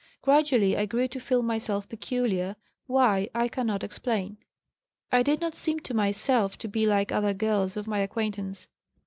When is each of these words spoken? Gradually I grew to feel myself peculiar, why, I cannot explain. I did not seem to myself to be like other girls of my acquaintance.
Gradually 0.23 0.75
I 0.75 0.87
grew 0.87 1.07
to 1.09 1.19
feel 1.19 1.43
myself 1.43 1.87
peculiar, 1.87 2.55
why, 2.87 3.29
I 3.35 3.47
cannot 3.47 3.83
explain. 3.83 4.37
I 5.11 5.21
did 5.21 5.39
not 5.39 5.53
seem 5.53 5.79
to 5.81 5.93
myself 5.93 6.57
to 6.57 6.67
be 6.67 6.87
like 6.87 7.11
other 7.11 7.35
girls 7.35 7.77
of 7.77 7.85
my 7.87 7.99
acquaintance. 7.99 8.67